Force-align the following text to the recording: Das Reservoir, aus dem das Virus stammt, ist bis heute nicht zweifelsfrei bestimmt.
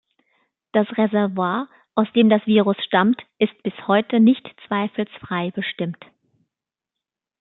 Das 0.71 0.87
Reservoir, 0.97 1.67
aus 1.93 2.07
dem 2.15 2.27
das 2.27 2.43
Virus 2.47 2.75
stammt, 2.83 3.21
ist 3.37 3.53
bis 3.61 3.73
heute 3.87 4.19
nicht 4.19 4.49
zweifelsfrei 4.67 5.51
bestimmt. 5.51 5.99